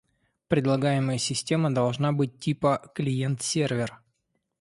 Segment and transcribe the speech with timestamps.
[0.47, 4.01] Предлагаемая система должна быть типа «Клиент-сервер»